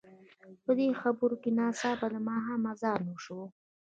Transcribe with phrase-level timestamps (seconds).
[0.63, 3.41] په دې خبرو کې ناڅاپه د ماښام اذان وشو.